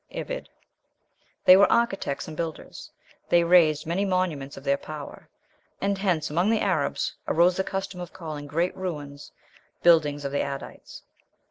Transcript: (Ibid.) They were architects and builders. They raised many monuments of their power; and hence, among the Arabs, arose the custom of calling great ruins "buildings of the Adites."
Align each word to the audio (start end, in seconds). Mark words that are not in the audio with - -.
(Ibid.) 0.11 0.49
They 1.45 1.55
were 1.55 1.71
architects 1.71 2.27
and 2.27 2.35
builders. 2.35 2.89
They 3.29 3.43
raised 3.43 3.85
many 3.85 4.03
monuments 4.03 4.57
of 4.57 4.63
their 4.63 4.75
power; 4.75 5.29
and 5.79 5.95
hence, 5.95 6.31
among 6.31 6.49
the 6.49 6.59
Arabs, 6.61 7.13
arose 7.27 7.55
the 7.55 7.63
custom 7.63 7.99
of 7.99 8.11
calling 8.11 8.47
great 8.47 8.75
ruins 8.75 9.31
"buildings 9.83 10.25
of 10.25 10.31
the 10.31 10.39
Adites." 10.41 11.03